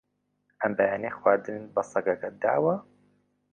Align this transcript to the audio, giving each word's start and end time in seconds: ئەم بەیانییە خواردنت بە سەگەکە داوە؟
ئەم 0.61 0.71
بەیانییە 0.77 1.11
خواردنت 1.17 1.67
بە 1.75 1.81
سەگەکە 1.91 2.29
داوە؟ 2.41 2.75